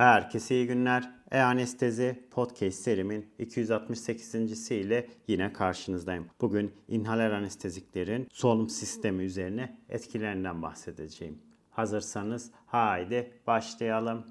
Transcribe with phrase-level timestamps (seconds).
[0.00, 1.10] Herkese iyi günler.
[1.30, 4.70] E-Anestezi Podcast serimin 268.
[4.70, 6.26] ile yine karşınızdayım.
[6.40, 11.38] Bugün inhaler anesteziklerin solunum sistemi üzerine etkilerinden bahsedeceğim.
[11.70, 14.24] Hazırsanız haydi başlayalım.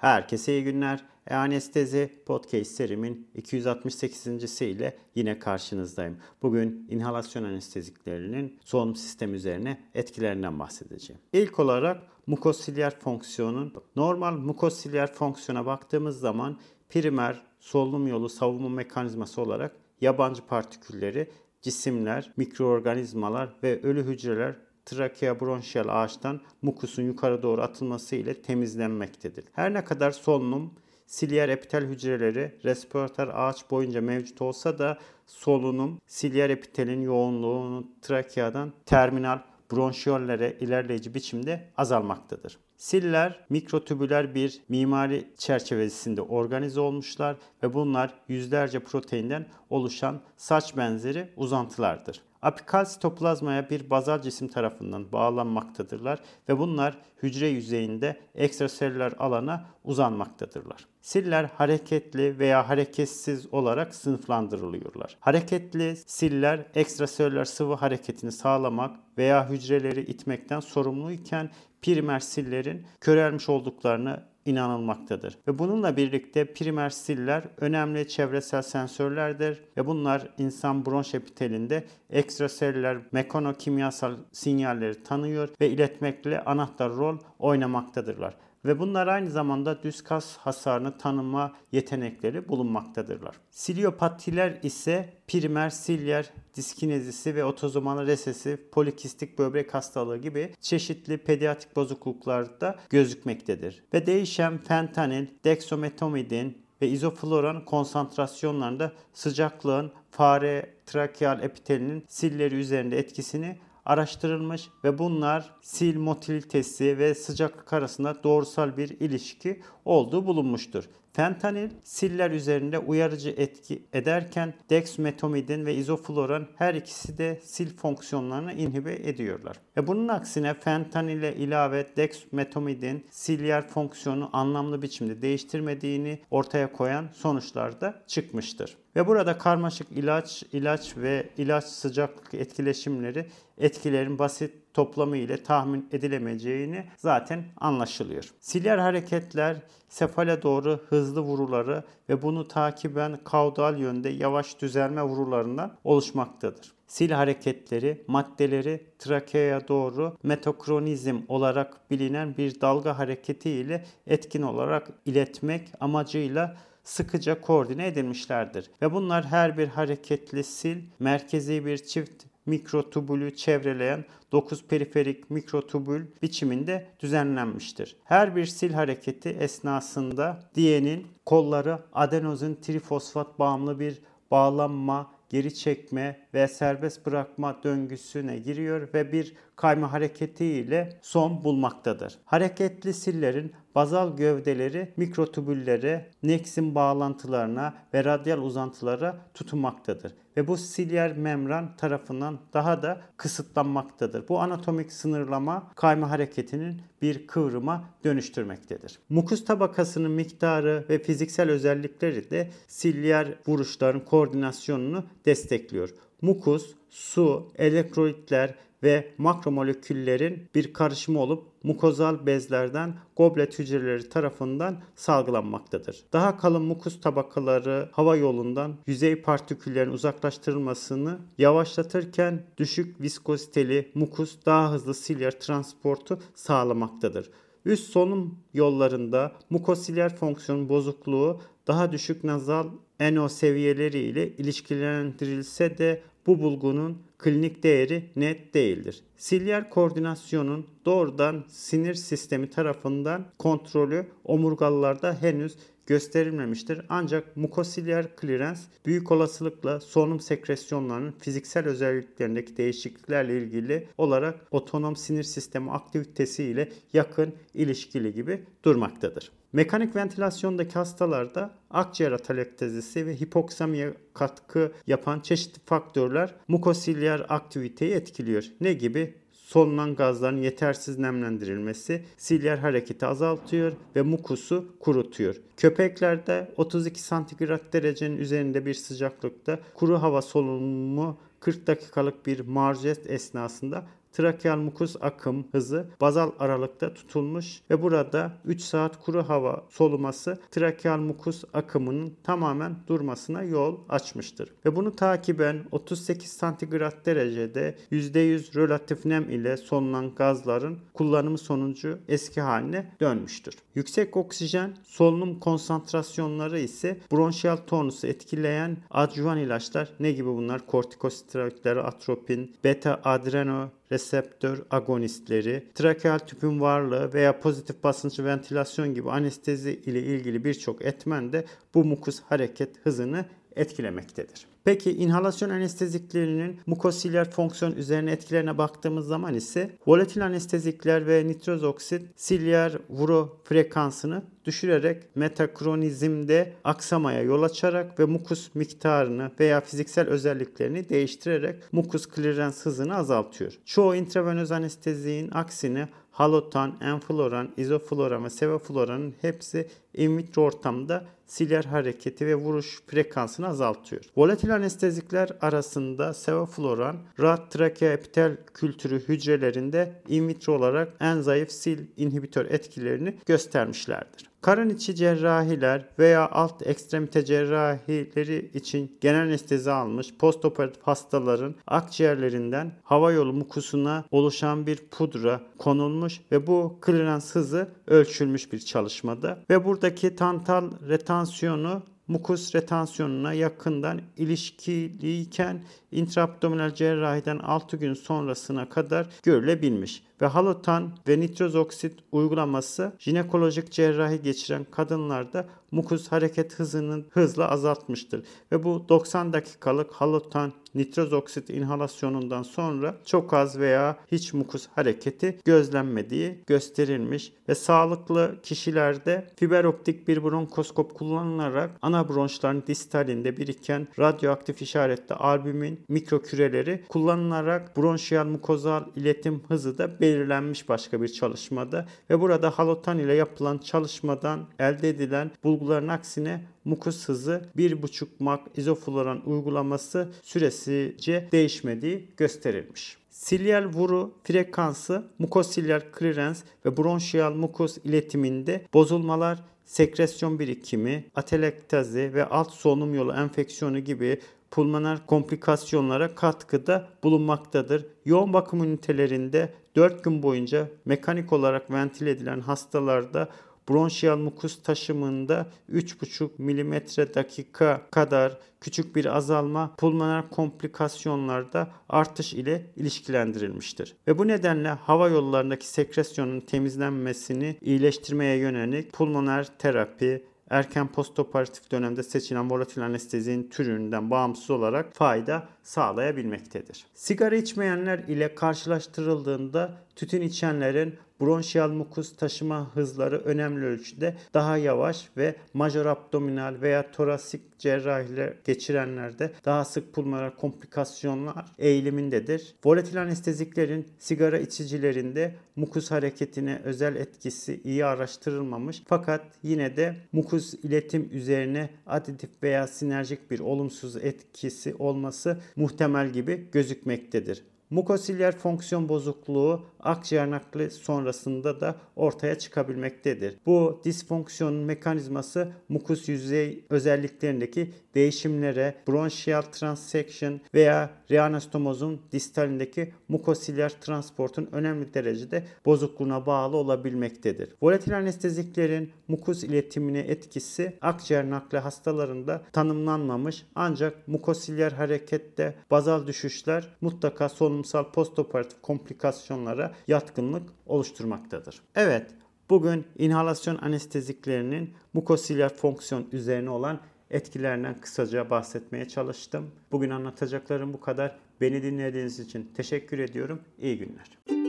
[0.00, 1.04] Herkese iyi günler.
[1.26, 4.62] E-Anestezi Podcast serimin 268.
[4.62, 6.16] ile yine karşınızdayım.
[6.42, 11.22] Bugün inhalasyon anesteziklerinin solunum sistemi üzerine etkilerinden bahsedeceğim.
[11.32, 19.76] İlk olarak mukosilyer fonksiyonun normal mukosilyer fonksiyona baktığımız zaman primer solunum yolu savunma mekanizması olarak
[20.00, 21.30] yabancı partikülleri
[21.62, 24.56] cisimler, mikroorganizmalar ve ölü hücreler
[24.90, 29.44] trakea bronşiyal ağaçtan mukusun yukarı doğru atılması ile temizlenmektedir.
[29.52, 30.74] Her ne kadar solunum
[31.06, 39.38] silyer epitel hücreleri respiratör ağaç boyunca mevcut olsa da solunum silyer epitelin yoğunluğunu trakeadan terminal
[39.72, 42.58] bronşiyollere ilerleyici biçimde azalmaktadır.
[42.76, 52.22] Siller mikrotübüler bir mimari çerçevesinde organize olmuşlar ve bunlar yüzlerce proteinden oluşan saç benzeri uzantılardır.
[52.42, 60.86] Apikal sitoplazmaya bir bazal cisim tarafından bağlanmaktadırlar ve bunlar hücre yüzeyinde ekstraselüler alana uzanmaktadırlar.
[61.00, 65.16] Siller hareketli veya hareketsiz olarak sınıflandırılıyorlar.
[65.20, 71.50] Hareketli siller ekstraselüler sıvı hareketini sağlamak veya hücreleri itmekten sorumluyken
[71.82, 75.38] primer sillerin körelmiş olduklarını inanılmaktadır.
[75.48, 84.14] Ve bununla birlikte primer siller önemli çevresel sensörlerdir ve bunlar insan bronş epitelinde ekstraselüler mekanokimyasal
[84.32, 91.52] sinyalleri tanıyor ve iletmekle anahtar rol oynamaktadırlar ve bunlar aynı zamanda düz kas hasarını tanıma
[91.72, 93.36] yetenekleri bulunmaktadırlar.
[93.50, 102.78] Siliopatiler ise primer silyer diskinezisi ve otozomal resesif polikistik böbrek hastalığı gibi çeşitli pediatrik bozukluklarda
[102.90, 103.82] gözükmektedir.
[103.94, 114.68] Ve değişen fentanil, dexometomidin ve izofloran konsantrasyonlarında sıcaklığın fare trakeal epitelinin silleri üzerinde etkisini araştırılmış
[114.84, 120.84] ve bunlar sil motilitesi ve sıcaklık arasında doğrusal bir ilişki olduğu bulunmuştur.
[121.12, 128.94] Fentanil siller üzerinde uyarıcı etki ederken dexmetomidin ve izofloran her ikisi de sil fonksiyonlarını inhibe
[128.94, 129.56] ediyorlar.
[129.76, 138.02] Ve bunun aksine fentanile ilave dexmetomidin silyer fonksiyonu anlamlı biçimde değiştirmediğini ortaya koyan sonuçlar da
[138.06, 138.76] çıkmıştır.
[138.96, 143.26] Ve burada karmaşık ilaç, ilaç ve ilaç sıcaklık etkileşimleri
[143.58, 148.30] etkilerin basit toplamı ile tahmin edilemeyeceğini zaten anlaşılıyor.
[148.40, 149.56] Silyer hareketler
[149.88, 156.72] sefale doğru hızlı vuruları ve bunu takiben kaudal yönde yavaş düzelme vurularından oluşmaktadır.
[156.94, 165.68] Sil hareketleri maddeleri trakeaya doğru metokronizm olarak bilinen bir dalga hareketi ile etkin olarak iletmek
[165.80, 168.70] amacıyla sıkıca koordine edilmişlerdir.
[168.82, 176.86] Ve bunlar her bir hareketli sil merkezi bir çift mikrotubülü çevreleyen 9 periferik mikrotubül biçiminde
[177.00, 177.96] düzenlenmiştir.
[178.04, 186.48] Her bir sil hareketi esnasında diyenin kolları adenozin trifosfat bağımlı bir bağlanma, geri çekme ve
[186.48, 192.18] serbest bırakma döngüsüne giriyor ve bir kayma hareketi ile son bulmaktadır.
[192.24, 201.76] Hareketli sillerin bazal gövdeleri mikrotubüllere, neksin bağlantılarına ve radyal uzantılara tutunmaktadır ve bu silyer membran
[201.76, 204.28] tarafından daha da kısıtlanmaktadır.
[204.28, 208.98] Bu anatomik sınırlama kayma hareketinin bir kıvrıma dönüştürmektedir.
[209.08, 215.90] Mukus tabakasının miktarı ve fiziksel özellikleri de silyer vuruşların koordinasyonunu destekliyor.
[216.22, 226.04] Mukus, su, elektrolitler ve makromoleküllerin bir karışımı olup mukozal bezlerden goblet hücreleri tarafından salgılanmaktadır.
[226.12, 234.94] Daha kalın mukus tabakaları hava yolundan yüzey partiküllerin uzaklaştırılmasını yavaşlatırken düşük viskoziteli mukus daha hızlı
[234.94, 237.30] silyer transportu sağlamaktadır.
[237.64, 242.66] Üst solunum yollarında mukosilyer fonksiyon bozukluğu daha düşük nazal
[243.00, 249.02] NO seviyeleri ile ilişkilendirilse de bu bulgunun klinik değeri net değildir.
[249.16, 255.56] Silyer koordinasyonun doğrudan sinir sistemi tarafından kontrolü omurgalılarda henüz
[255.90, 256.80] gösterilmemiştir.
[256.88, 265.70] Ancak mukosilyer clearance büyük olasılıkla solunum sekresyonlarının fiziksel özelliklerindeki değişikliklerle ilgili olarak otonom sinir sistemi
[265.70, 269.30] aktivitesi ile yakın ilişkili gibi durmaktadır.
[269.52, 278.44] Mekanik ventilasyondaki hastalarda akciğer atalektezisi ve hipoksamiye katkı yapan çeşitli faktörler mukosilyer aktiviteyi etkiliyor.
[278.60, 279.14] Ne gibi?
[279.50, 285.36] Solunan gazların yetersiz nemlendirilmesi silyer hareketi azaltıyor ve mukusu kurutuyor.
[285.56, 293.86] Köpeklerde 32 santigrat derecenin üzerinde bir sıcaklıkta kuru hava solunumu 40 dakikalık bir marjet esnasında
[294.12, 300.98] trakeal mukus akım hızı bazal aralıkta tutulmuş ve burada 3 saat kuru hava soluması trakeal
[300.98, 304.52] mukus akımının tamamen durmasına yol açmıştır.
[304.66, 312.40] Ve bunu takiben 38 santigrat derecede %100 relatif nem ile solunan gazların kullanımı sonucu eski
[312.40, 313.54] haline dönmüştür.
[313.74, 320.66] Yüksek oksijen solunum konsantrasyonları ise bronşiyal tonusu etkileyen adjuvan ilaçlar ne gibi bunlar?
[320.66, 329.70] Kortikosteroidler, atropin, beta adreno reseptör agonistleri, trakeal tüpün varlığı veya pozitif basınçlı ventilasyon gibi anestezi
[329.70, 331.44] ile ilgili birçok etmen de
[331.74, 333.24] bu mukus hareket hızını
[333.56, 334.46] etkilemektedir.
[334.64, 342.02] Peki inhalasyon anesteziklerinin mukosilyer fonksiyon üzerine etkilerine baktığımız zaman ise volatil anestezikler ve nitroz oksit
[342.16, 351.72] silyer vuro frekansını düşürerek metakronizmde aksamaya yol açarak ve mukus miktarını veya fiziksel özelliklerini değiştirerek
[351.72, 353.52] mukus clearance hızını azaltıyor.
[353.64, 355.88] Çoğu intravenöz anesteziğin aksine
[356.20, 364.02] halotan, enfloran, izofloran ve sevofloranın hepsi in vitro ortamda siler hareketi ve vuruş frekansını azaltıyor.
[364.16, 371.80] Volatil anestezikler arasında sevofloran, rahat trakea epitel kültürü hücrelerinde in vitro olarak en zayıf sil
[371.96, 374.29] inhibitör etkilerini göstermişlerdir.
[374.40, 383.12] Karın içi cerrahiler veya alt ekstremite cerrahileri için genel anestezi almış postoperatif hastaların akciğerlerinden hava
[383.12, 390.16] yolu mukusuna oluşan bir pudra konulmuş ve bu klirans hızı ölçülmüş bir çalışmada ve buradaki
[390.16, 400.92] tantal retansiyonu mukus retansiyonuna yakından ilişkiliyken intraabdominal cerrahiden 6 gün sonrasına kadar görülebilmiş ve halotan
[401.08, 408.24] ve nitroz oksit uygulaması jinekolojik cerrahi geçiren kadınlarda mukus hareket hızının hızla azaltmıştır.
[408.52, 415.38] Ve bu 90 dakikalık halotan nitroz oksit inhalasyonundan sonra çok az veya hiç mukus hareketi
[415.44, 424.62] gözlenmediği gösterilmiş ve sağlıklı kişilerde fiber optik bir bronkoskop kullanılarak ana bronşların distalinde biriken radyoaktif
[424.62, 432.50] işaretli albümin mikroküreleri kullanılarak bronşiyal mukozal iletim hızı da belirlenmiş başka bir çalışmada ve burada
[432.50, 441.28] halotan ile yapılan çalışmadan elde edilen bulguların aksine mukus hızı 1,5 mak izofloran uygulaması süresice
[441.32, 442.96] değişmediği gösterilmiş.
[443.10, 452.50] Silyal vuru frekansı, mukosilyal clearance ve bronşiyal mukus iletiminde bozulmalar sekresyon birikimi, atelektazi ve alt
[452.50, 454.20] solunum yolu enfeksiyonu gibi
[454.50, 457.86] pulmoner komplikasyonlara katkıda bulunmaktadır.
[458.04, 463.28] Yoğun bakım ünitelerinde 4 gün boyunca mekanik olarak ventile edilen hastalarda
[463.70, 466.74] bronşiyal mukus taşımında 3,5 mm
[467.14, 473.96] dakika kadar küçük bir azalma pulmoner komplikasyonlarda artış ile ilişkilendirilmiştir.
[474.08, 482.50] Ve bu nedenle hava yollarındaki sekresyonun temizlenmesini iyileştirmeye yönelik pulmoner terapi, erken postoperatif dönemde seçilen
[482.50, 486.84] volatil anestezinin türünden bağımsız olarak fayda sağlayabilmektedir.
[486.94, 495.34] Sigara içmeyenler ile karşılaştırıldığında tütün içenlerin bronşiyal mukus taşıma hızları önemli ölçüde daha yavaş ve
[495.54, 502.54] major abdominal veya torasik cerrahiler geçirenlerde daha sık pulmoner komplikasyonlar eğilimindedir.
[502.64, 511.08] Volatil anesteziklerin sigara içicilerinde mukus hareketine özel etkisi iyi araştırılmamış fakat yine de mukus iletim
[511.12, 517.42] üzerine aditif veya sinerjik bir olumsuz etkisi olması muhtemel gibi gözükmektedir.
[517.70, 523.34] Mukosilyer fonksiyon bozukluğu akciğer nakli sonrasında da ortaya çıkabilmektedir.
[523.46, 534.94] Bu disfonksiyonun mekanizması mukus yüzey özelliklerindeki değişimlere, bronşiyal transection veya reanastomozun distalindeki mukosilyer transportun önemli
[534.94, 537.54] derecede bozukluğuna bağlı olabilmektedir.
[537.62, 547.28] Volatil anesteziklerin mukus iletimine etkisi akciğer nakli hastalarında tanımlanmamış ancak mukosilyer harekette bazal düşüşler mutlaka
[547.64, 551.60] solunumsal postoperatif komplikasyonlara yatkınlık oluşturmaktadır.
[551.74, 552.06] Evet,
[552.50, 559.50] Bugün inhalasyon anesteziklerinin mukosilyer fonksiyon üzerine olan etkilerinden kısaca bahsetmeye çalıştım.
[559.72, 561.16] Bugün anlatacaklarım bu kadar.
[561.40, 563.40] Beni dinlediğiniz için teşekkür ediyorum.
[563.58, 564.39] İyi günler.